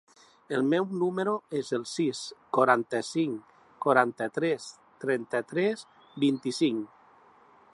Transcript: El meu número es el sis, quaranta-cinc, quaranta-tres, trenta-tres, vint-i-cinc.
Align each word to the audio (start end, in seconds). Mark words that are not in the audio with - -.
El 0.57 0.63
meu 0.69 0.85
número 1.01 1.33
es 1.59 1.67
el 1.77 1.83
sis, 1.89 2.21
quaranta-cinc, 2.57 3.53
quaranta-tres, 3.85 4.67
trenta-tres, 5.05 5.85
vint-i-cinc. 6.25 6.97